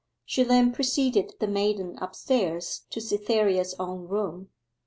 She 0.25 0.41
then 0.41 0.71
preceded 0.71 1.35
the 1.39 1.45
maiden 1.45 1.99
upstairs 2.01 2.87
to 2.89 2.99
Cytherea's 2.99 3.75
own 3.77 4.07
room. 4.07 4.49